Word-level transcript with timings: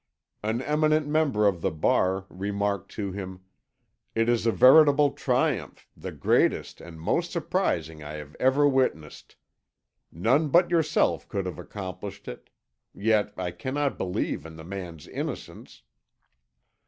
An 0.41 0.63
eminent 0.63 1.05
member 1.07 1.45
of 1.47 1.61
the 1.61 1.69
bar 1.69 2.25
remarked 2.27 2.89
to 2.93 3.11
him: 3.11 3.41
"It 4.15 4.29
is 4.29 4.47
a 4.47 4.51
veritable 4.51 5.11
triumph, 5.11 5.87
the 5.95 6.11
greatest 6.11 6.81
and 6.81 6.99
most 6.99 7.29
surprising 7.31 8.03
I 8.03 8.13
have 8.13 8.35
ever 8.39 8.67
witnessed. 8.67 9.35
None 10.11 10.47
but 10.49 10.71
yourself 10.71 11.29
could 11.29 11.45
have 11.45 11.59
accomplished 11.59 12.27
it. 12.27 12.49
Yet 12.95 13.31
I 13.37 13.51
cannot 13.51 13.99
believe 13.99 14.43
in 14.43 14.55
the 14.55 14.63
man's 14.63 15.07
innocence." 15.07 15.83